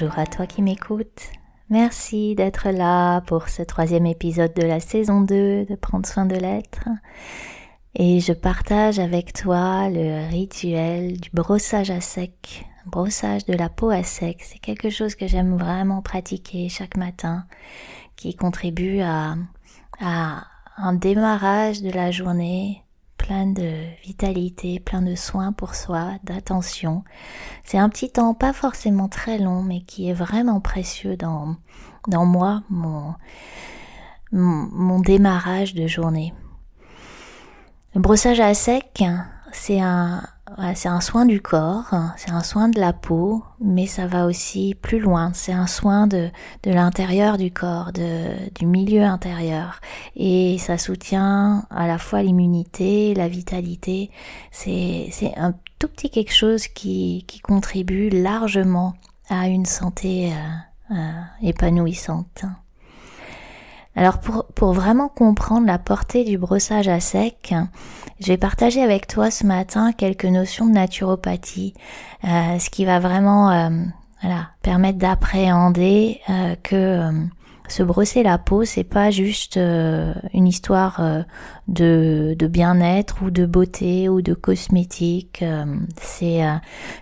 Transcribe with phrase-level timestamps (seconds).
[0.00, 1.22] Bonjour à toi qui m'écoutes.
[1.70, 6.36] Merci d'être là pour ce troisième épisode de la saison 2 de Prendre soin de
[6.36, 6.88] l'être.
[7.96, 13.90] Et je partage avec toi le rituel du brossage à sec, brossage de la peau
[13.90, 14.38] à sec.
[14.42, 17.46] C'est quelque chose que j'aime vraiment pratiquer chaque matin,
[18.14, 19.34] qui contribue à,
[19.98, 20.46] à
[20.76, 22.84] un démarrage de la journée
[23.18, 27.04] plein de vitalité, plein de soins pour soi, d'attention.
[27.64, 31.56] C'est un petit temps pas forcément très long, mais qui est vraiment précieux dans,
[32.06, 33.14] dans moi, mon,
[34.32, 36.32] mon, démarrage de journée.
[37.94, 39.02] Le brossage à sec,
[39.52, 40.22] c'est un,
[40.74, 44.74] c'est un soin du corps, c'est un soin de la peau, mais ça va aussi
[44.74, 45.32] plus loin.
[45.34, 46.30] C'est un soin de,
[46.62, 49.80] de l'intérieur du corps, de, du milieu intérieur.
[50.16, 54.10] Et ça soutient à la fois l'immunité, la vitalité.
[54.50, 58.94] C'est, c'est un tout petit quelque chose qui, qui contribue largement
[59.28, 62.44] à une santé euh, euh, épanouissante.
[63.98, 67.52] Alors pour, pour vraiment comprendre la portée du brossage à sec,
[68.20, 71.74] je vais partager avec toi ce matin quelques notions de naturopathie,
[72.22, 73.70] euh, ce qui va vraiment euh,
[74.62, 77.10] permettre d'appréhender euh, que
[77.66, 81.02] se brosser la peau, c'est pas juste une histoire
[81.66, 85.44] de, de bien-être ou de beauté ou de cosmétique.
[86.00, 86.40] c'est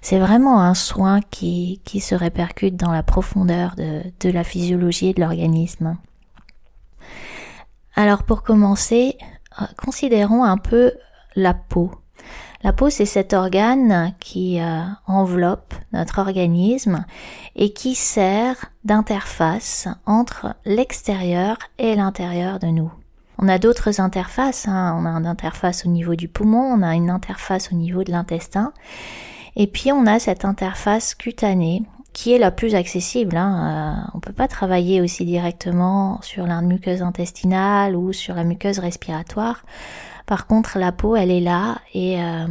[0.01, 5.11] c'est vraiment un soin qui, qui se répercute dans la profondeur de, de la physiologie
[5.11, 5.99] et de l'organisme.
[7.95, 9.17] Alors pour commencer,
[9.61, 10.93] euh, considérons un peu
[11.35, 11.91] la peau.
[12.63, 17.05] La peau, c'est cet organe qui euh, enveloppe notre organisme
[17.55, 22.93] et qui sert d'interface entre l'extérieur et l'intérieur de nous.
[23.39, 24.97] On a d'autres interfaces, hein.
[24.99, 28.11] on a une interface au niveau du poumon, on a une interface au niveau de
[28.11, 28.73] l'intestin,
[29.57, 31.83] et puis on a cette interface cutanée
[32.17, 33.37] qui est la plus accessible.
[33.37, 34.07] Hein.
[34.07, 38.79] Euh, on peut pas travailler aussi directement sur la muqueuse intestinale ou sur la muqueuse
[38.79, 39.67] respiratoire.
[40.25, 42.47] Par contre, la peau, elle est là et euh,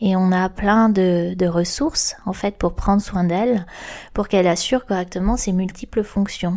[0.00, 3.66] et on a plein de, de, ressources en fait pour prendre soin d'elle,
[4.14, 6.56] pour qu'elle assure correctement ses multiples fonctions.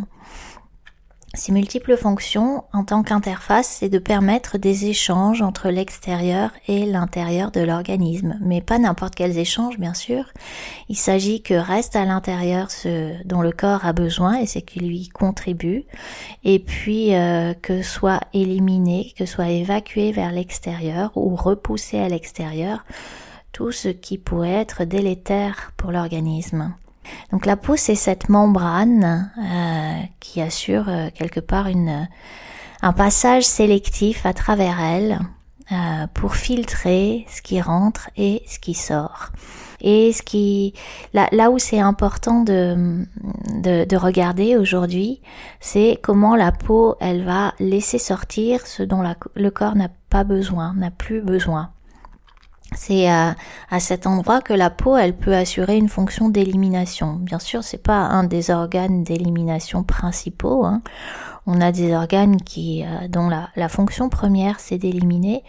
[1.34, 7.50] Ces multiples fonctions en tant qu'interface, c'est de permettre des échanges entre l'extérieur et l'intérieur
[7.50, 10.26] de l'organisme, mais pas n'importe quels échanges bien sûr.
[10.88, 14.78] Il s'agit que reste à l'intérieur ce dont le corps a besoin et c'est qui
[14.78, 15.84] lui contribue,
[16.44, 22.84] et puis euh, que soit éliminé, que soit évacué vers l'extérieur ou repoussé à l'extérieur
[23.50, 26.74] tout ce qui pourrait être délétère pour l'organisme.
[27.32, 31.66] Donc la peau, c'est cette membrane euh, qui assure euh, quelque part
[32.82, 35.20] un passage sélectif à travers elle
[35.72, 39.30] euh, pour filtrer ce qui rentre et ce qui sort.
[39.80, 40.74] Et ce qui,
[41.12, 43.06] là, où c'est important de,
[43.62, 45.20] de, de regarder aujourd'hui,
[45.60, 49.02] c'est comment la peau, elle va laisser sortir ce dont
[49.34, 51.70] le corps n'a pas besoin, n'a plus besoin.
[52.74, 53.34] C'est à,
[53.78, 57.14] cet endroit que la peau, elle peut assurer une fonction d'élimination.
[57.14, 60.64] Bien sûr, c'est pas un des organes d'élimination principaux.
[60.64, 60.82] Hein.
[61.46, 65.42] On a des organes qui, euh, dont la, la, fonction première, c'est d'éliminer,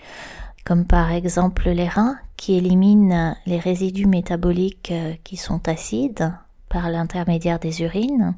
[0.66, 6.34] comme par exemple les reins, qui éliminent les résidus métaboliques euh, qui sont acides
[6.70, 8.36] par l'intermédiaire des urines.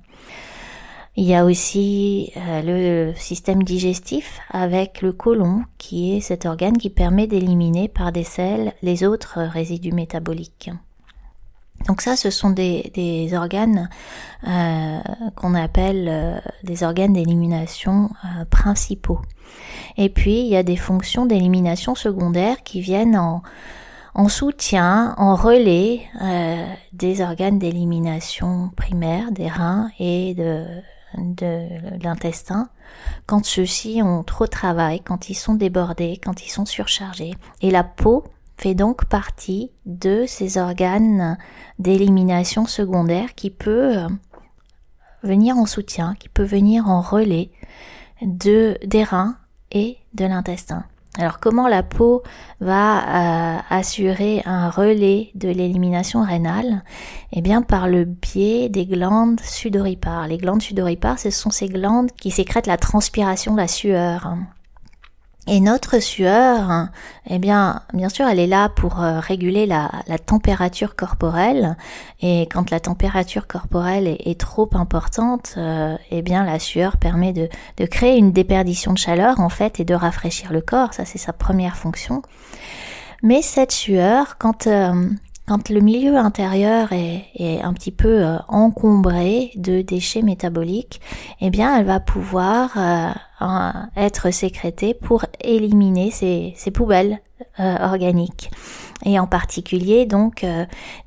[1.20, 2.62] Il y a aussi euh,
[3.10, 8.24] le système digestif avec le côlon qui est cet organe qui permet d'éliminer par des
[8.24, 10.70] selles les autres résidus métaboliques.
[11.88, 13.90] Donc ça, ce sont des, des organes
[14.48, 15.00] euh,
[15.36, 18.12] qu'on appelle euh, des organes d'élimination
[18.52, 19.22] principaux.
[19.98, 23.42] Et puis, il y a des fonctions d'élimination secondaires qui viennent en,
[24.14, 26.02] en soutien, en relais
[26.94, 30.64] des organes d'élimination primaires, des reins et de
[31.16, 31.68] de
[32.04, 32.70] l'intestin
[33.26, 37.34] quand ceux-ci ont trop de travail, quand ils sont débordés, quand ils sont surchargés.
[37.62, 38.24] Et la peau
[38.58, 41.38] fait donc partie de ces organes
[41.80, 44.08] d'élimination secondaire qui peut euh,
[45.24, 47.52] venir en soutien, qui peut venir en relais
[48.22, 49.38] de, des reins
[49.72, 50.86] et de l'intestin.
[51.18, 52.22] Alors comment la peau
[52.62, 56.84] va euh, assurer un relais de l'élimination rénale?
[57.34, 60.28] Eh bien par le biais des glandes sudoripares.
[60.28, 64.36] Les glandes sudoripares, ce sont ces glandes qui sécrètent la transpiration, la sueur.
[65.50, 66.90] Et notre sueur,
[67.30, 69.90] eh bien, bien sûr, elle est là pour euh, réguler la,
[70.26, 71.78] température corporelle.
[72.22, 77.48] Et quand la température corporelle est, trop importante, euh, eh bien, la sueur permet de,
[77.78, 80.94] de, créer une déperdition de chaleur, en fait, et de rafraîchir le corps.
[80.94, 82.24] Ça, c'est sa première fonction.
[83.24, 85.10] Mais cette sueur, quand euh,
[85.48, 91.00] quand le milieu intérieur est, un petit peu euh, encombré de déchets métaboliques,
[91.40, 97.22] eh bien, elle va pouvoir euh, être sécrétée pour éliminer ces, poubelles
[97.62, 98.52] euh, organiques.
[99.06, 100.46] Et en particulier, donc,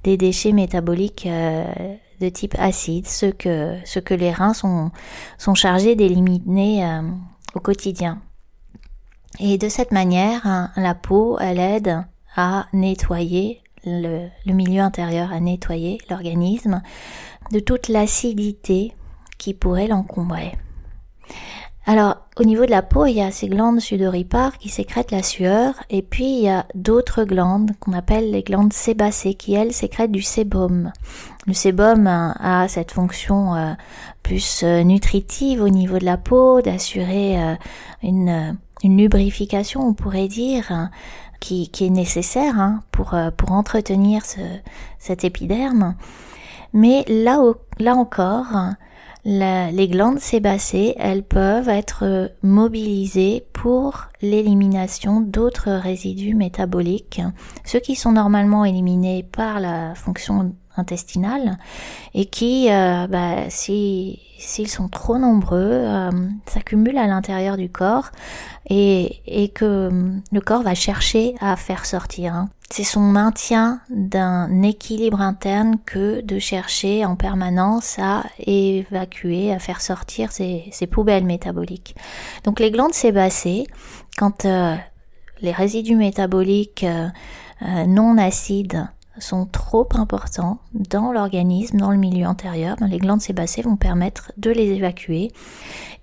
[0.04, 1.28] des déchets métaboliques
[2.20, 4.92] de type acide, ce que, ce que les reins sont,
[5.38, 7.00] sont chargés d'éliminer
[7.54, 8.22] au quotidien.
[9.40, 12.04] Et de cette manière, hein, la peau, elle aide
[12.36, 16.82] à nettoyer le, milieu intérieur à nettoyer l'organisme
[17.52, 18.94] de toute l'acidité
[19.38, 20.52] qui pourrait l'encombrer.
[21.86, 25.22] Alors, au niveau de la peau, il y a ces glandes sudoripares qui sécrètent la
[25.22, 29.72] sueur, et puis il y a d'autres glandes qu'on appelle les glandes sébacées qui, elles,
[29.72, 30.92] sécrètent du sébum.
[31.46, 33.72] Le sébum a, cette fonction euh,
[34.22, 37.54] plus euh, nutritive au niveau de la peau, d'assurer euh,
[38.02, 40.90] une, une lubrification, on pourrait dire,
[41.40, 44.40] qui, est nécessaire hein, pour, euh, pour entretenir ce,
[44.98, 45.94] cet épiderme.
[46.72, 47.40] Mais là,
[47.78, 48.46] là encore,
[49.24, 57.20] les glandes sébacées, elles peuvent être mobilisées pour l'élimination d'autres résidus métaboliques,
[57.64, 61.58] ceux qui sont normalement éliminés par la fonction intestinale
[62.14, 66.10] et qui, euh, bah, si s'ils sont trop nombreux, euh,
[66.46, 68.10] s'accumulent à l'intérieur du corps
[68.68, 72.34] et, et, que hum, le corps va chercher à faire sortir.
[72.34, 72.48] Hein.
[72.70, 79.80] C'est son maintien d'un équilibre interne que de chercher en permanence à évacuer, à faire
[79.80, 81.96] sortir ces, poubelles métaboliques.
[82.44, 83.66] Donc les glandes sébacées,
[84.16, 84.76] quand euh,
[85.42, 87.08] les résidus métaboliques euh,
[87.86, 88.86] non acides
[89.18, 94.50] sont trop importants dans l'organisme, dans le milieu antérieur, les glandes sébacées vont permettre de
[94.50, 95.32] les évacuer.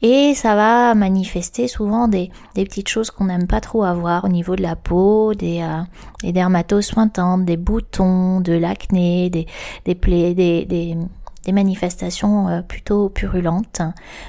[0.01, 4.56] Et ça va manifester souvent des, petites choses qu'on n'aime pas trop avoir au niveau
[4.56, 11.51] de la peau, des, euh, dermatoses sointantes, des boutons, de l'acné, des, plaies, des, des,
[11.51, 13.81] manifestations euh, plutôt purulentes.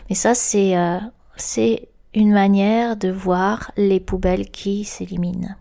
[0.09, 0.99] Mais ça, c'est euh,
[1.37, 5.55] c'est une manière de voir les poubelles qui s'éliminent.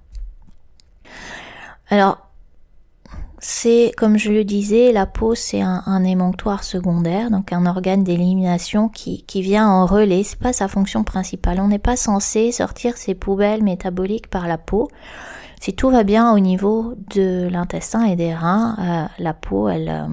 [1.89, 2.26] Alors,
[3.39, 8.03] c'est, comme je le disais, la peau c'est un, un, émonctoire secondaire, donc un organe
[8.03, 10.23] d'élimination qui, qui vient en relais.
[10.23, 11.59] C'est pas sa fonction principale.
[11.59, 14.89] On n'est pas censé sortir ces poubelles métaboliques par la peau.
[15.59, 19.89] Si tout va bien au niveau de l'intestin et des reins, euh, la peau, elle,
[19.89, 20.07] euh,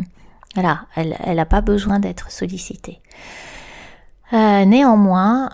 [0.54, 3.00] voilà, elle, elle n'a pas besoin d'être sollicitée.
[4.32, 5.50] Euh, néanmoins,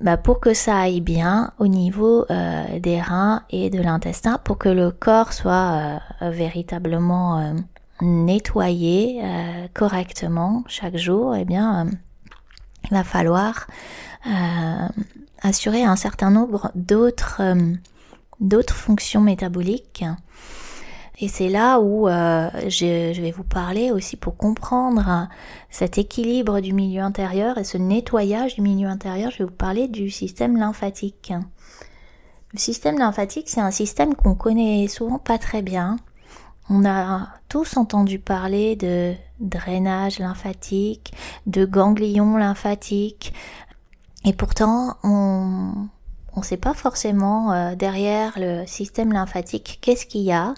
[0.00, 4.58] bah pour que ça aille bien au niveau euh, des reins et de l'intestin, pour
[4.58, 7.52] que le corps soit euh, véritablement euh,
[8.00, 9.22] nettoyé
[9.72, 11.86] correctement chaque jour, eh bien,
[12.84, 13.68] il va falloir
[15.42, 17.40] assurer un certain nombre d'autres
[18.40, 20.04] d'autres fonctions métaboliques
[21.18, 25.28] et c'est là où euh, je, vais vous parler aussi pour comprendre
[25.70, 29.30] cet équilibre du milieu intérieur et ce nettoyage du milieu intérieur.
[29.30, 31.32] Je vais vous parler du système lymphatique.
[32.52, 35.96] Le système lymphatique, c'est un système qu'on connaît souvent pas très bien.
[36.68, 41.12] On a tous entendu parler de drainage lymphatique,
[41.46, 43.34] de ganglions lymphatiques,
[44.24, 45.88] et pourtant on,
[46.36, 50.54] on ne sait pas forcément euh, derrière le système lymphatique qu'est-ce qu'il y a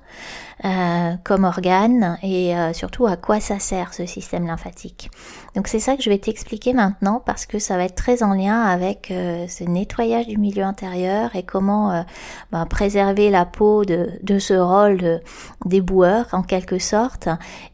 [0.65, 5.11] euh, comme organe et euh, surtout à quoi ça sert ce système lymphatique.
[5.55, 8.33] Donc c'est ça que je vais t'expliquer maintenant parce que ça va être très en
[8.33, 12.05] lien avec ce nettoyage du milieu intérieur et comment
[12.53, 15.21] bah, préserver la peau de, de ce rôle de
[15.65, 17.29] déboueur en quelque sorte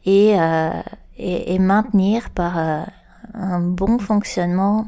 [0.05, 0.35] et,
[1.17, 2.57] et, et maintenir par
[3.33, 4.87] un bon fonctionnement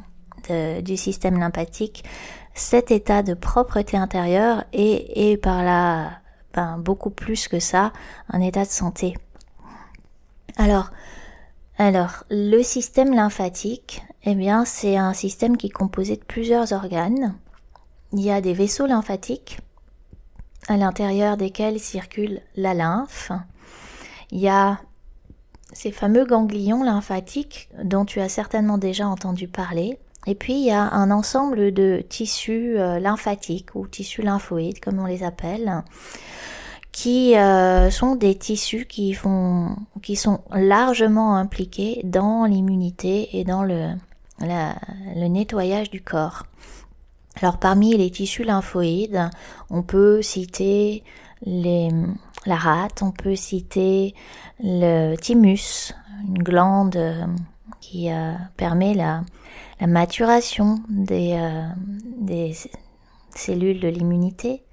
[0.50, 2.04] de, du système lymphatique
[2.56, 6.22] cet état de propreté intérieure et, par là,
[6.54, 7.92] ben, beaucoup plus que ça,
[8.30, 9.14] un état de santé.
[10.58, 10.90] Alors,
[11.78, 17.36] alors, le système lymphatique, eh bien, c'est un système qui est composé de plusieurs organes.
[18.14, 19.60] Il y a des vaisseaux lymphatiques
[20.70, 23.34] à l'intérieur desquels circule la lymphe.
[24.32, 24.80] Il y a
[25.74, 30.72] ces fameux ganglions lymphatiques dont tu as certainement déjà entendu parler Et puis il y
[30.72, 35.84] a un ensemble de tissus euh, lymphatiques ou tissus lymphoïdes comme on les appelle,
[36.92, 43.64] qui euh, sont des tissus qui font, qui sont largement impliqués dans l'immunité et dans
[43.64, 43.90] le,
[44.40, 46.46] le nettoyage du corps.
[47.42, 49.30] Alors parmi les tissus lymphoïdes,
[49.70, 51.04] on peut citer
[51.46, 51.90] les,
[52.46, 54.16] la rate, on peut citer
[54.64, 55.94] le thymus,
[56.28, 57.26] une glande euh,
[57.86, 59.22] qui euh, permet la,
[59.86, 62.52] maturation des, euh,
[63.36, 64.64] cellules de l'immunité.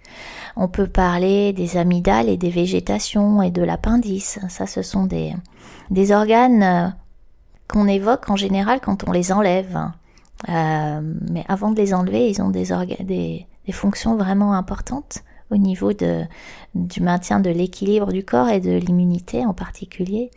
[0.56, 4.38] On peut parler des amygdales et des végétations et de l'appendice.
[4.48, 5.34] Ça, ce sont des,
[6.12, 6.94] organes
[7.68, 9.78] qu'on évoque en général quand on les enlève.
[10.48, 11.00] Euh,
[11.30, 17.40] mais avant de les enlever, ils ont des, fonctions vraiment importantes au niveau du maintien
[17.40, 20.30] de l'équilibre du corps et de l'immunité en particulier.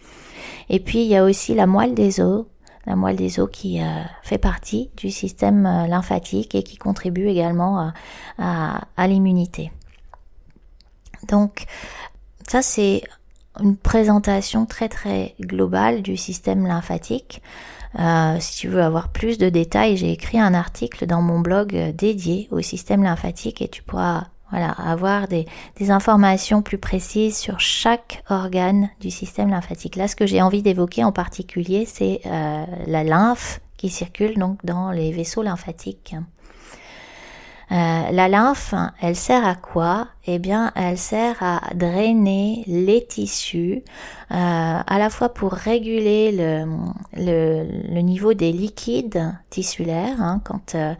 [0.69, 2.45] Et puis il y a aussi la moelle des os,
[2.85, 3.85] la moelle des os qui euh,
[4.23, 7.91] fait partie du système euh, lymphatique et qui contribue également
[8.37, 9.71] à, l'immunité.
[11.27, 11.65] Donc
[12.47, 13.03] ça c'est
[13.59, 17.41] une présentation très très globale du système lymphatique.
[17.97, 21.93] Euh, si tu veux avoir plus de détails, j'ai écrit un article dans mon blog
[21.95, 25.45] dédié au système lymphatique et tu pourras voilà, avoir des,
[25.89, 29.97] informations plus précises sur chaque organe du système lymphatique.
[29.97, 34.65] Là, ce que j'ai envie d'évoquer en particulier, c'est euh, la lymphe qui circule donc
[34.65, 36.15] dans les vaisseaux lymphatiques.
[37.71, 40.07] Euh, la lymphe, elle sert à quoi?
[40.27, 43.83] Eh bien, elle sert à drainer les tissus,
[44.31, 50.21] euh, à la fois pour réguler le, niveau des liquides tissulaires.
[50.21, 50.41] Hein.
[50.43, 50.93] quand euh,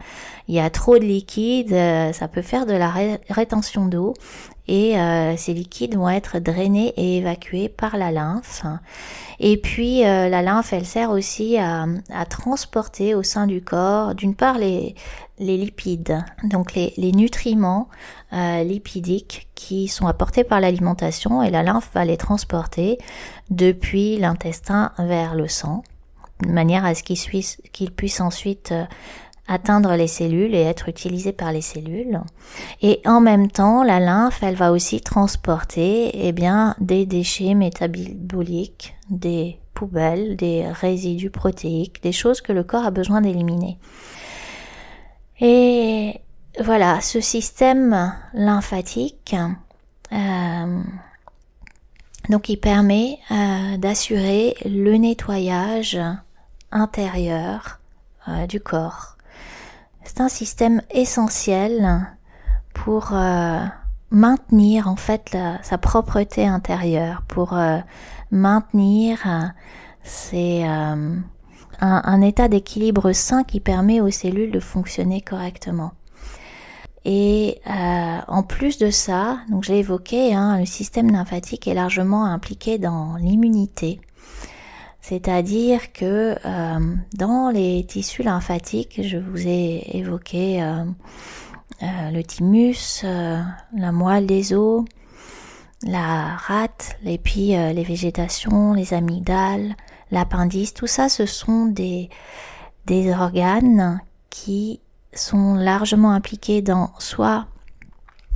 [0.48, 1.74] il y a trop de liquide,
[2.12, 2.92] ça peut faire de la
[3.30, 4.14] rétention d'eau
[4.68, 4.96] et
[5.36, 8.64] ces liquides vont être drainés et évacués par la lymphe.
[9.38, 11.86] Et puis la lymphe, elle sert aussi à,
[12.28, 14.94] transporter au sein du corps, d'une part les,
[15.38, 17.88] lipides, donc les, nutriments
[18.32, 22.98] euh, lipidiques qui sont apportés par l'alimentation et la lymphe va les transporter
[23.50, 25.84] depuis l'intestin vers le sang,
[26.42, 28.84] de manière à ce qu'il puisse ensuite euh,
[29.48, 32.20] atteindre les cellules et être utilisé par les cellules.
[32.82, 38.96] Et en même temps, la lymphe, elle va aussi transporter eh bien, des déchets métaboliques,
[39.10, 43.78] des poubelles, des résidus protéiques, des choses que le corps a besoin d'éliminer.
[45.40, 46.20] Et
[46.62, 49.36] voilà, ce système lymphatique,
[50.12, 50.82] euh,
[52.30, 55.98] donc il permet euh, d'assurer le nettoyage
[56.72, 57.80] intérieur
[58.28, 59.15] euh, du corps.
[60.06, 62.06] C'est un système essentiel
[62.72, 63.12] pour
[64.10, 67.58] maintenir en fait sa propreté intérieure, pour
[68.30, 69.52] maintenir
[70.02, 70.64] ses
[71.80, 75.92] un, état d'équilibre sain qui permet aux cellules de fonctionner correctement.
[77.04, 82.24] Et euh, en plus de ça, donc j'ai évoqué, hein, le système lymphatique est largement
[82.24, 84.00] impliqué dans l'immunité.
[85.08, 90.82] C'est-à-dire que euh, dans les tissus lymphatiques, je vous ai évoqué euh,
[91.80, 94.84] le thymus, la moelle des os,
[95.84, 99.76] la rate, et puis les végétations, les amygdales,
[100.10, 102.10] l'appendice, tout ça, ce sont des,
[102.86, 104.80] des organes qui
[105.12, 107.46] sont largement impliqués dans soit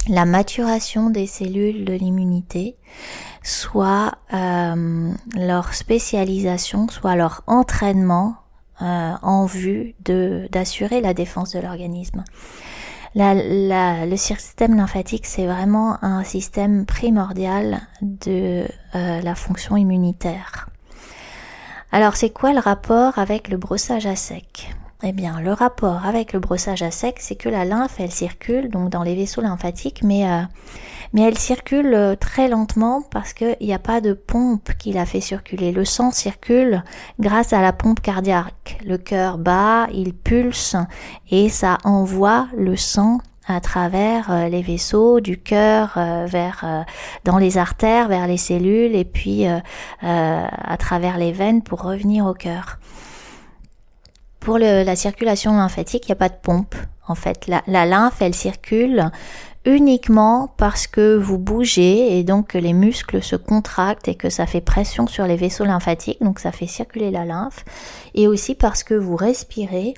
[0.08, 2.76] la maturation des cellules de l'immunité,
[3.42, 8.36] soit euh, leur spécialisation, soit leur entraînement
[8.82, 12.24] euh, en vue de d'assurer la défense de l'organisme.
[13.14, 20.68] Le système lymphatique, c'est vraiment un système primordial de euh, la fonction immunitaire.
[21.92, 24.70] Alors c'est quoi le rapport avec le brossage à sec?
[25.02, 28.68] Eh bien, le rapport avec le brossage à sec, c'est que la lymphe, elle circule
[28.68, 30.42] donc dans les vaisseaux lymphatiques, mais euh,
[31.14, 35.06] mais elle circule euh, très lentement parce qu'il n'y a pas de pompe qui la
[35.06, 35.72] fait circuler.
[35.72, 36.84] Le sang circule
[37.18, 38.78] grâce à la pompe cardiaque.
[38.84, 40.76] Le cœur bat, il pulse
[41.30, 46.84] et ça envoie le sang à travers euh, les vaisseaux du cœur vers
[47.24, 52.34] dans les artères vers les cellules et puis à travers les veines pour revenir au
[52.34, 52.78] cœur.
[54.40, 56.74] Pour la circulation lymphatique, il n'y a pas de pompe.
[57.06, 59.10] En fait, la, lymphe, elle circule
[59.66, 64.46] uniquement parce que vous bougez et donc que les muscles se contractent et que ça
[64.46, 67.64] fait pression sur les vaisseaux lymphatiques, donc ça fait circuler la lymphe,
[68.14, 69.94] et aussi parce que vous respirez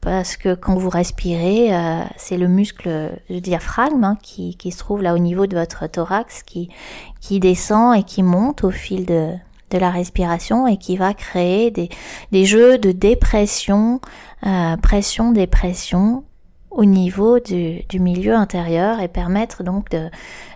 [0.00, 5.00] parce que quand vous respirez, euh, c'est le muscle le diaphragme hein, qui, se trouve
[5.00, 9.32] là au niveau de votre thorax qui descend et qui monte au fil de,
[9.72, 14.00] de la respiration et qui va créer des, jeux de dépression,
[14.46, 16.24] euh, pression, dépression
[16.70, 19.88] au niveau du, milieu intérieur et permettre donc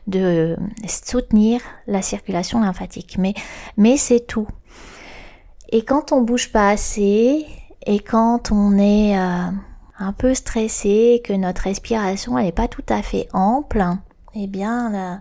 [0.06, 0.56] de,
[0.86, 3.16] soutenir la circulation lymphatique.
[3.18, 3.34] Mais,
[3.76, 4.48] mais c'est tout.
[5.70, 7.44] Et quand on bouge pas assez
[7.86, 9.50] et quand on est euh,
[9.98, 13.84] un peu stressé, que notre respiration n'est pas tout à fait ample,
[14.34, 15.20] eh bien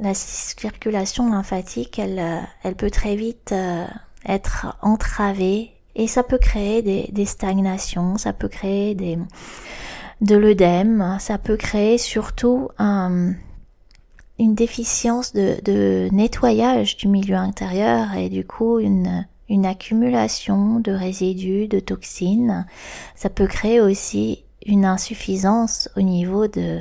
[0.00, 3.84] la circulation lymphatique elle, euh, elle peut très vite euh,
[4.26, 9.18] être entravée et ça peut créer des, stagnations, ça peut créer des,
[10.20, 13.32] de l'œdème, ça peut créer surtout un,
[14.38, 21.66] une déficience de, nettoyage du milieu intérieur et du coup une, une accumulation de résidus,
[21.66, 22.66] de toxines.
[23.16, 26.80] Ça peut créer aussi une insuffisance au niveau de,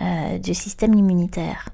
[0.00, 1.68] euh, du système immunitaire.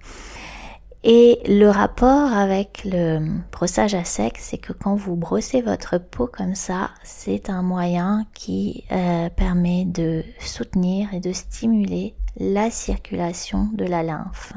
[1.09, 3.21] Et le rapport avec le
[3.53, 8.27] brossage à sec, c'est que quand vous brossez votre peau comme ça, c'est un moyen
[8.35, 14.55] qui euh, permet de soutenir et de stimuler la circulation de la lymphe.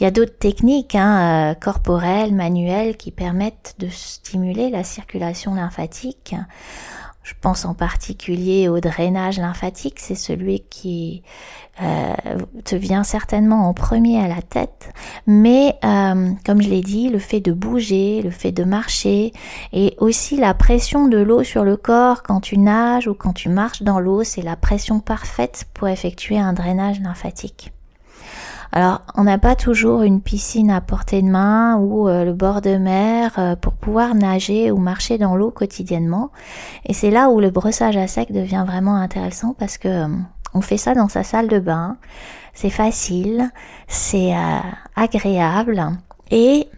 [0.00, 5.54] Il y a d'autres techniques hein, euh, corporelles, manuelles qui permettent de stimuler la circulation
[5.54, 6.34] lymphatique.
[7.26, 11.24] Je pense en particulier au drainage lymphatique, c'est celui qui
[11.82, 12.14] euh,
[12.64, 14.92] te vient certainement en premier à la tête,
[15.26, 19.32] mais euh, comme je l'ai dit, le fait de bouger, le fait de marcher,
[19.72, 23.48] et aussi la pression de l'eau sur le corps quand tu nages ou quand tu
[23.48, 27.72] marches dans l'eau, c'est la pression parfaite pour effectuer un drainage lymphatique.
[28.72, 32.60] Alors, on n'a pas toujours une piscine à portée de main ou euh, le bord
[32.60, 36.30] de mer euh, pour pouvoir nager ou marcher dans l'eau quotidiennement.
[36.84, 40.08] Et c'est là où le brossage à sec devient vraiment intéressant parce que euh,
[40.54, 41.96] on fait ça dans sa salle de bain.
[42.54, 43.50] C'est facile,
[43.86, 44.34] c'est
[44.96, 45.98] agréable
[46.30, 46.68] et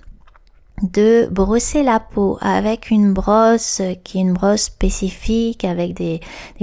[0.82, 6.20] de brosser la peau avec une brosse qui est une brosse spécifique avec des,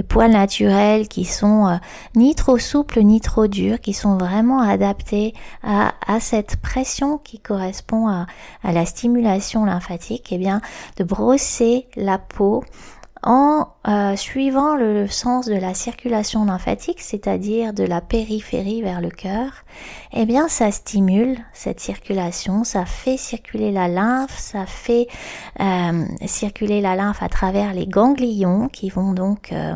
[0.08, 1.76] poils naturels qui sont euh,
[2.14, 8.08] ni trop souples ni trop durs qui sont vraiment adaptés à, cette pression qui correspond
[8.08, 8.26] à,
[8.62, 10.32] à la stimulation lymphatique.
[10.32, 10.60] Et eh bien
[10.96, 12.64] de brosser la peau
[13.26, 19.10] en euh, suivant le sens de la circulation lymphatique, c'est-à-dire de la périphérie vers le
[19.10, 19.50] cœur,
[20.12, 25.08] eh bien ça stimule cette circulation, ça fait circuler la lymphe, ça fait
[25.60, 29.74] euh, circuler la lymphe à travers les ganglions qui vont donc euh,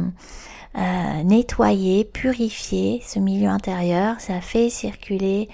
[1.24, 5.48] nettoyer, purifier ce milieu intérieur, ça fait circuler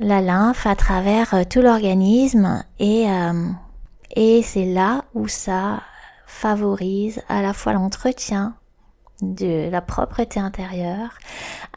[0.00, 3.04] la lymphe à travers tout l'organisme et,
[4.16, 5.82] et c'est là où ça
[6.32, 8.56] favorise à la fois l'entretien
[9.22, 11.10] de la propreté intérieure,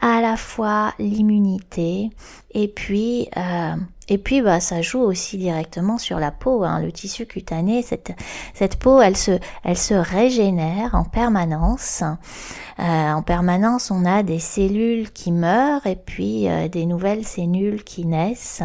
[0.01, 2.09] à la fois l'immunité,
[2.51, 3.75] et puis euh,
[4.07, 7.81] et puis bah ça joue aussi directement sur la peau, hein, le tissu cutané.
[7.81, 8.11] Cette
[8.53, 12.03] cette peau, elle se elle se régénère en permanence.
[12.77, 17.83] Euh, en permanence, on a des cellules qui meurent et puis euh, des nouvelles cellules
[17.83, 18.63] qui naissent.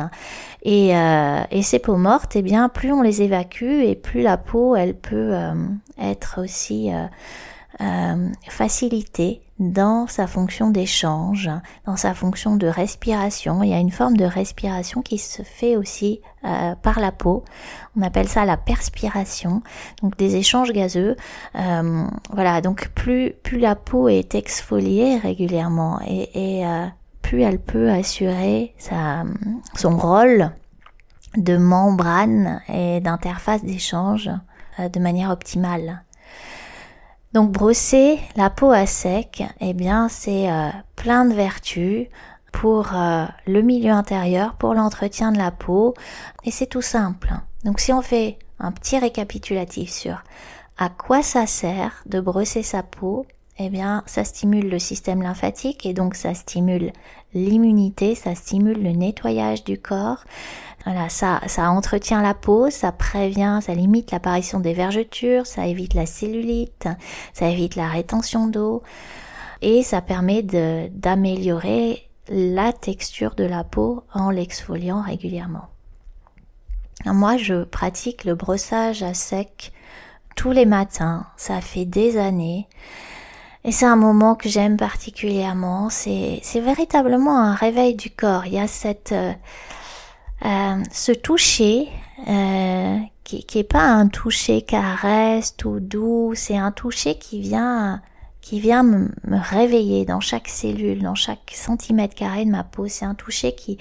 [0.62, 4.36] Et, euh, et ces peaux mortes, eh bien, plus on les évacue et plus la
[4.36, 5.34] peau, elle peut
[5.98, 6.90] être aussi
[8.48, 11.50] facilitée dans sa fonction d'échange,
[11.84, 13.62] dans sa fonction de respiration.
[13.62, 17.44] Il y a une forme de respiration qui se fait aussi euh, par la peau.
[17.96, 19.62] On appelle ça la perspiration,
[20.02, 21.14] donc des échanges gazeux.
[21.56, 26.86] Euh, voilà, donc plus plus la peau est exfoliée régulièrement et, et euh,
[27.20, 29.24] plus elle peut assurer sa,
[29.76, 30.52] son rôle
[31.36, 34.30] de membrane et d'interface d'échange
[34.78, 36.02] de manière optimale.
[37.32, 42.08] Donc brosser la peau à sec, eh bien c'est euh, plein de vertus
[42.52, 45.94] pour euh, le milieu intérieur, pour l'entretien de la peau
[46.44, 47.32] et c'est tout simple.
[47.64, 50.24] Donc si on fait un petit récapitulatif sur
[50.76, 53.26] à quoi ça sert de brosser sa peau,
[53.62, 56.92] eh bien ça stimule le système lymphatique et donc ça stimule
[57.34, 60.24] l'immunité, ça stimule le nettoyage du corps,
[60.84, 65.94] voilà, ça, ça entretient la peau, ça prévient, ça limite l'apparition des vergetures, ça évite
[65.94, 66.88] la cellulite,
[67.34, 68.82] ça évite la rétention d'eau
[69.60, 75.68] et ça permet d'améliorer la texture de la peau en l'exfoliant régulièrement.
[77.04, 79.72] moi, je pratique le brossage à sec
[80.36, 81.26] tous les matins.
[81.36, 82.68] Ça fait des années.
[83.64, 85.90] Et c'est un moment que j'aime particulièrement.
[85.90, 88.46] C'est, véritablement un réveil du corps.
[88.46, 89.32] Il y a cette, euh,
[90.46, 91.88] euh, ce toucher
[92.26, 98.02] euh, qui, qui est pas un toucher caresse tout doux, c'est un toucher qui vient
[98.40, 102.88] qui vient me, réveiller dans chaque cellule, dans chaque centimètre carré de ma peau.
[102.88, 103.76] C'est un toucher qui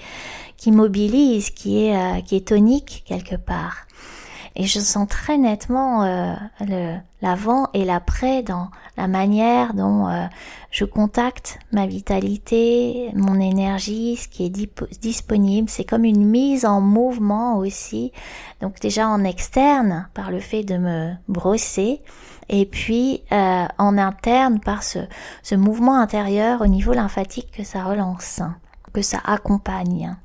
[0.58, 3.86] qui mobilise, qui est qui est tonique quelque part.
[4.56, 10.26] Et je sens très nettement euh, le l'avant et l'après dans la manière dont euh,
[10.70, 15.68] je contacte ma vitalité, mon énergie, ce qui est disponible.
[15.68, 18.12] C'est comme une mise en mouvement aussi.
[18.60, 22.02] Donc déjà en externe par le fait de me brosser
[22.48, 25.00] et puis euh, en interne par ce,
[25.42, 28.40] ce mouvement intérieur au niveau lymphatique que ça relance,
[28.92, 30.16] que ça accompagne.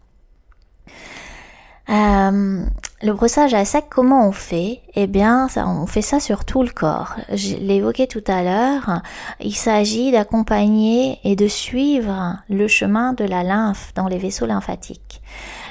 [1.90, 2.66] Euh,
[3.04, 4.82] le brossage à sec, comment on fait?
[4.96, 7.16] Eh bien, ça, on fait ça sur tout le corps.
[7.32, 9.02] Je évoqué tout à l'heure.
[9.40, 15.22] Il s'agit d'accompagner et de suivre le chemin de la lymphe dans les vaisseaux lymphatiques.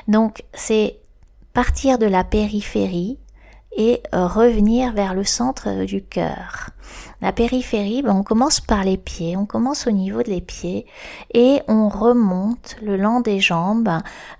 [0.06, 0.98] Donc, c'est
[1.54, 3.18] partir de la périphérie
[3.76, 6.70] et euh, revenir vers le centre du cœur.
[7.20, 10.86] La périphérie, ben, on commence par les pieds, on commence au niveau des pieds
[11.32, 13.90] et on remonte le long des jambes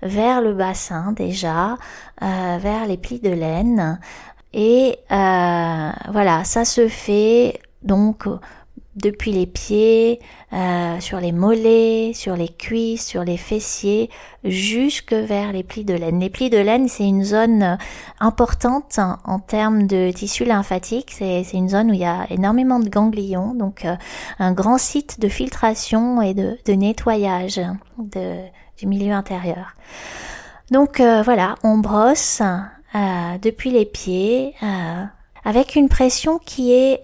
[0.01, 1.77] vers le bassin déjà,
[2.21, 3.99] euh, vers les plis de laine.
[4.53, 8.27] Et euh, voilà, ça se fait donc
[8.95, 10.21] depuis les pieds,
[10.53, 14.09] euh, sur les mollets, sur les cuisses, sur les fessiers,
[14.45, 16.19] jusque vers les plis de laine.
[16.19, 17.75] Les plis de laine, c'est une zone euh,
[18.21, 21.11] importante en termes de tissu lymphatique.
[21.11, 23.95] C'est une zone où il y a énormément de ganglions, donc euh,
[24.39, 27.59] un grand site de filtration et de, nettoyage
[27.97, 28.37] de,
[28.77, 29.75] du milieu intérieur.
[30.71, 32.41] Donc voilà, on brosse
[33.41, 34.55] depuis les pieds
[35.43, 37.03] avec une pression qui est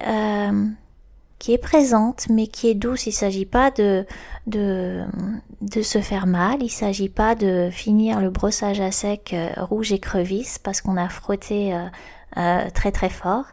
[1.42, 3.08] qui est présente mais qui est douce.
[3.08, 4.06] Il s'agit pas de,
[4.46, 5.02] de,
[5.62, 9.92] de se faire mal, il s'agit pas de finir le brossage à sec euh, rouge
[9.92, 11.88] et crevice parce qu'on a frotté euh,
[12.38, 13.46] euh, très très fort.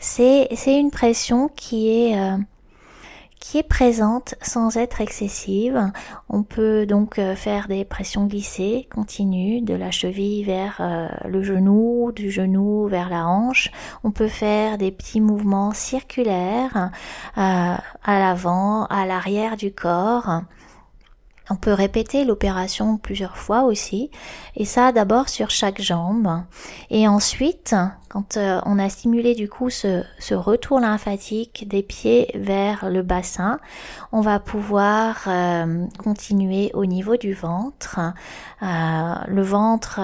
[0.00, 2.18] C'est, c'est une pression qui est
[3.40, 5.90] qui est présente sans être excessive.
[6.28, 11.42] On peut donc euh, faire des pressions glissées continues de la cheville vers euh, le
[11.42, 13.70] genou, du genou vers la hanche.
[14.04, 16.90] On peut faire des petits mouvements circulaires
[17.36, 20.42] euh, à l'avant, à l'arrière du corps.
[21.50, 24.10] On peut répéter l'opération plusieurs fois aussi,
[24.54, 26.42] et ça d'abord sur chaque jambe.
[26.90, 27.74] Et ensuite,
[28.10, 33.60] quand euh, on a stimulé du coup ce, retour lymphatique des pieds vers le bassin,
[34.12, 37.98] on va pouvoir euh, continuer au niveau du ventre.
[38.62, 40.00] Euh, le ventre,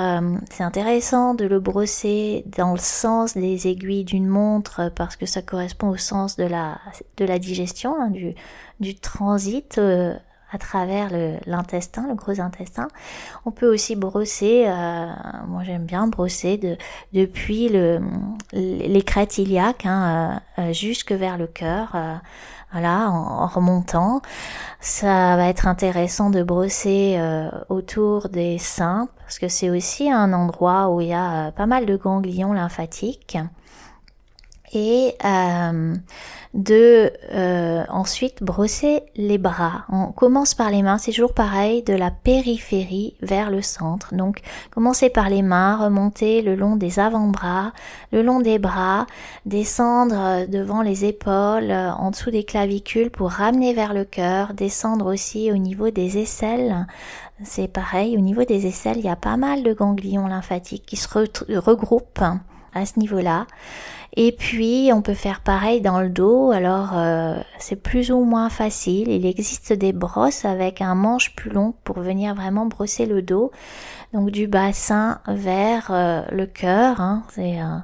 [0.50, 5.42] c'est intéressant de le brosser dans le sens des aiguilles d'une montre parce que ça
[5.42, 8.11] correspond au sens de la, digestion, hein,
[8.80, 9.78] du transit
[10.55, 11.11] à travers
[11.47, 12.87] l'intestin, le, gros intestin.
[13.45, 15.07] On peut aussi brosser, euh,
[15.49, 16.77] moi j'aime bien brosser de,
[17.12, 18.01] depuis le,
[18.53, 21.97] les crêtes iliaques hein, euh, euh, jusque vers le cœur.
[22.71, 24.23] voilà, en, remontant,
[24.79, 27.21] ça va être intéressant de brosser
[27.69, 31.85] autour des seins parce que c'est aussi un endroit où il y a pas mal
[31.87, 33.38] de ganglions lymphatiques
[34.73, 35.17] et
[36.55, 39.85] de euh, ensuite brosser les bras.
[39.90, 44.14] On commence par les mains, c'est toujours pareil, de la périphérie vers le centre.
[44.14, 44.40] Donc
[44.71, 47.73] commencer par les mains, remonter le long des avant-bras,
[48.12, 49.07] le long des bras,
[49.47, 55.51] descendre devant les épaules, en dessous des clavicules pour ramener vers le cœur, descendre aussi
[55.51, 56.87] au niveau des aisselles.
[57.43, 60.97] C'est pareil, au niveau des aisselles, il y a pas mal de ganglions lymphatiques qui
[60.97, 62.23] se regroupent
[62.75, 63.47] à ce niveau-là.
[64.17, 66.53] Et puis on peut faire pareil dans le dos.
[66.53, 69.09] Alors euh, c'est plus ou moins facile.
[69.09, 73.51] Il existe des brosses avec un manche plus long pour venir vraiment brosser le dos.
[74.13, 77.01] Donc du bassin vers euh, le cœur.
[77.01, 77.25] Hein.
[77.39, 77.79] Euh,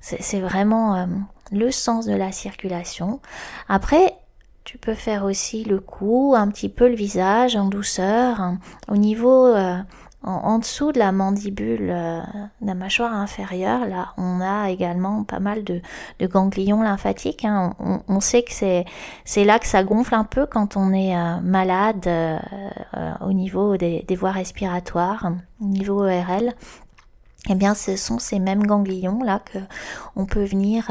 [0.00, 1.08] c'est vraiment
[1.50, 3.20] le sens de la circulation.
[3.68, 4.14] Après
[4.64, 8.40] tu peux faire aussi le cou, un petit peu le visage en douceur.
[8.40, 8.58] Hein.
[8.88, 9.52] Au niveau
[10.26, 12.20] en, dessous de la mandibule, euh,
[12.60, 15.80] de la mâchoire inférieure, là, on a également pas mal de,
[16.20, 17.44] ganglions lymphatiques.
[17.44, 17.74] Hein.
[18.08, 22.06] On, sait que c'est là que ça gonfle un peu quand on est euh, malade
[22.06, 22.38] euh,
[23.20, 26.54] au niveau des, voies respiratoires, au niveau ORL.
[27.48, 29.58] Eh bien, ce sont ces mêmes ganglions là que
[30.16, 30.90] on peut venir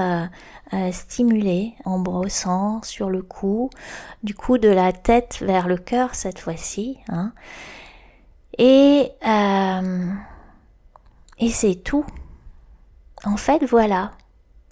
[0.91, 3.69] stimuler en brossant sur le cou,
[4.23, 6.99] du coup de la tête vers le cœur cette fois-ci.
[7.09, 7.33] Hein.
[8.57, 10.07] Et, euh,
[11.39, 12.05] et c'est tout.
[13.23, 14.11] En fait, voilà.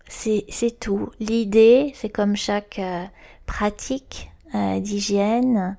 [0.07, 0.45] C'est,
[0.79, 1.09] tout.
[1.19, 3.03] L'idée, c'est comme chaque euh,
[3.45, 5.75] pratique euh, d'hygiène,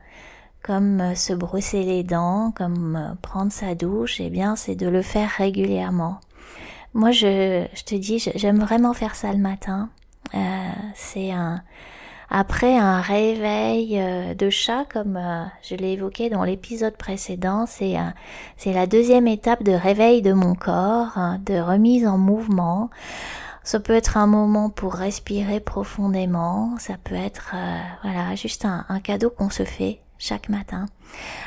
[0.62, 5.30] comme se brosser les dents, comme prendre sa douche, eh bien, c'est de le faire
[5.30, 6.18] régulièrement.
[6.94, 9.90] Moi, je, je te dis, j'aime vraiment faire ça le matin.
[10.94, 11.62] c'est un,
[12.36, 17.94] après un réveil euh, de chat, comme euh, je l'ai évoqué dans l'épisode précédent, c'est
[18.66, 22.90] la deuxième étape de réveil de mon corps, hein, de remise en mouvement.
[23.62, 29.00] Ça peut être un moment pour respirer profondément, ça peut être euh, voilà juste un
[29.00, 30.86] cadeau qu'on se fait chaque matin.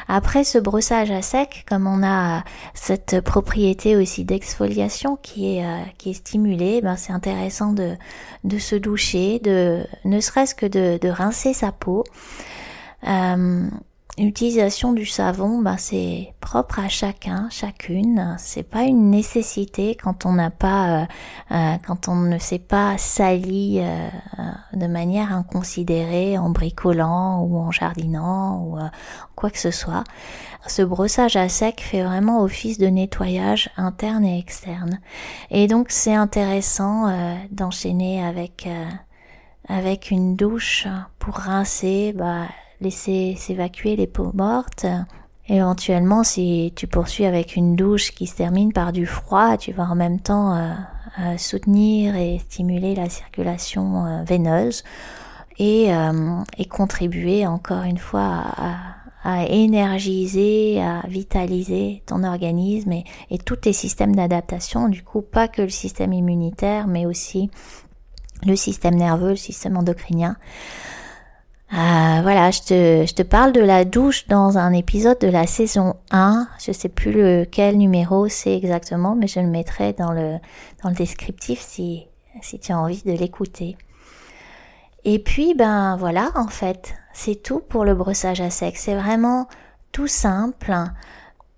[0.07, 5.81] Après ce brossage à sec, comme on a cette propriété aussi d'exfoliation qui est euh,
[5.97, 7.95] qui est stimulée, ben c'est intéressant de
[8.43, 12.03] de se doucher, de ne serait-ce que de, de rincer sa peau.
[13.07, 13.69] Euh,
[14.19, 18.35] L'utilisation du savon, ben c'est propre à chacun, chacune.
[18.39, 21.05] C'est pas une nécessité quand on n'a pas, euh,
[21.51, 24.09] euh, quand on ne s'est pas sali euh,
[24.73, 28.79] de manière inconsidérée en bricolant ou en jardinant ou
[29.35, 30.03] quoi que ce soit.
[30.65, 34.99] Ce brossage à sec fait vraiment office de nettoyage interne et externe.
[35.51, 37.05] Et donc c'est intéressant
[37.51, 38.67] d'enchaîner avec
[39.69, 40.87] avec une douche
[41.19, 42.13] pour rincer.
[42.13, 42.47] Bah,
[42.81, 44.85] laisser s'évacuer les peaux mortes.
[45.49, 49.85] Éventuellement, si tu poursuis avec une douche qui se termine par du froid, tu vas
[49.85, 50.73] en même temps euh,
[51.19, 54.83] euh, soutenir et stimuler la circulation euh, veineuse
[55.59, 55.89] et,
[56.59, 58.75] et, contribuer encore une fois à,
[59.23, 64.87] à, énergiser, à vitaliser ton organisme et, et tous tes systèmes d'adaptation.
[64.87, 67.49] Du coup, pas que le système immunitaire, mais aussi
[68.45, 70.37] le système nerveux, le système endocrinien.
[71.73, 75.45] Euh, voilà, je te, je te parle de la douche dans un épisode de la
[75.45, 76.47] saison 1.
[76.59, 80.37] Je sais plus lequel numéro c'est exactement, mais je le mettrai dans le,
[80.81, 82.07] dans le descriptif si,
[82.41, 83.75] si tu as envie de l'écouter.
[85.03, 88.77] Et puis, ben voilà, en fait, c'est tout pour le brossage à sec.
[88.77, 89.47] C'est vraiment
[89.91, 90.73] tout simple.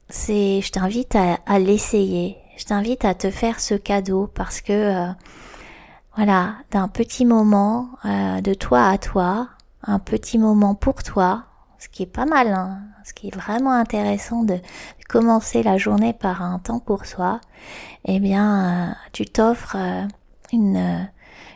[0.09, 2.37] C'est, je t'invite à, à l'essayer.
[2.57, 5.07] Je t'invite à te faire ce cadeau parce que, euh,
[6.15, 9.49] voilà, d'un petit moment euh, de toi à toi,
[9.97, 11.45] petit moment pour toi,
[11.80, 14.60] ce qui est pas mal, hein, ce qui est vraiment intéressant de
[15.08, 17.41] commencer la journée par un temps pour soi,
[18.06, 20.04] eh bien, euh, tu t'offres euh,
[20.54, 21.04] une, euh,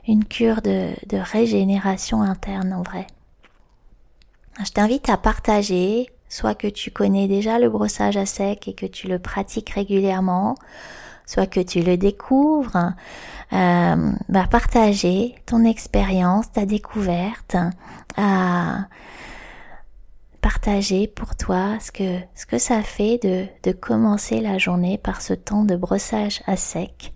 [0.08, 3.06] une cure de régénération interne en vrai.
[4.64, 8.86] Je t'invite à partager, soit que tu connais déjà le brossage à sec et que
[8.86, 10.56] tu le pratiques régulièrement,
[11.26, 12.94] soit que tu le découvres,
[13.54, 17.56] euh, bah, partager ton expérience, ta découverte,
[18.18, 18.88] à
[20.42, 25.22] partager pour toi ce que, ce que ça fait de, de commencer la journée par
[25.22, 27.14] ce temps de brossage à sec,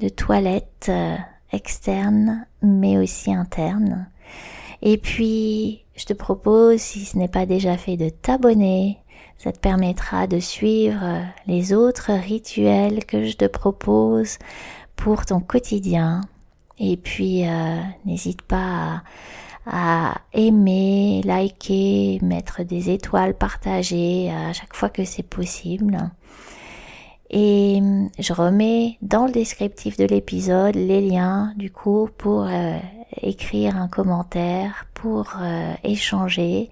[0.00, 1.16] de toilette euh,
[1.52, 4.06] externe mais aussi interne.
[4.82, 8.98] Et puis, je te propose, si ce n'est pas déjà fait, de t'abonner.
[9.42, 14.38] Ça te permettra de suivre les autres rituels que je te propose
[14.94, 16.20] pour ton quotidien.
[16.78, 19.02] Et puis, euh, n'hésite pas
[19.66, 25.98] à, aimer, liker, mettre des étoiles, partager à chaque fois que c'est possible.
[27.28, 27.80] Et
[28.20, 32.78] je remets dans le descriptif de l'épisode les liens du coup pour euh,
[33.20, 36.70] écrire un commentaire, pour euh, échanger.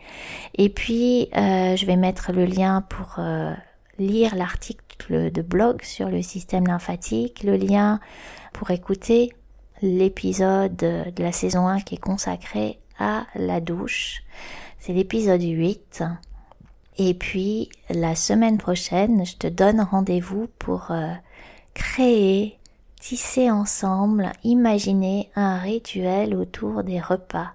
[0.54, 3.18] Et puis je vais mettre le lien pour
[3.98, 8.00] lire l'article de blog sur le système lymphatique, le lien
[8.52, 9.32] pour écouter
[9.82, 14.22] l'épisode de la saison 1 qui est consacré à la douche.
[14.78, 16.04] C'est l'épisode 8.
[16.98, 21.12] Et puis la semaine prochaine, je te donne rendez-vous pour euh,
[21.74, 22.58] créer,
[23.00, 27.52] tisser ensemble, imaginer un rituel autour des repas.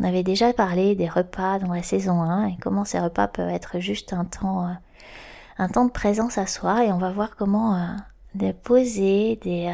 [0.00, 3.50] On avait déjà parlé des repas dans la saison 1 et comment ces repas peuvent
[3.50, 4.72] être juste un temps euh,
[5.58, 7.86] un temps de présence à soi et on va voir comment euh,
[8.34, 9.66] déposer des,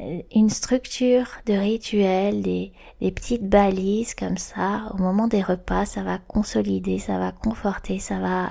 [0.00, 4.90] euh, une structure de rituel, des, des petites balises comme ça.
[4.94, 8.48] Au moment des repas, ça va consolider, ça va conforter, ça va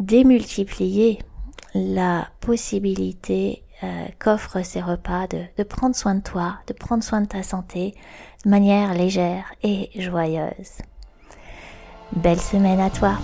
[0.00, 1.20] démultiplier
[1.74, 7.20] la possibilité euh, qu'offrent ces repas de, de prendre soin de toi, de prendre soin
[7.20, 7.94] de ta santé
[8.44, 10.78] de manière légère et joyeuse.
[12.12, 13.18] Belle semaine à toi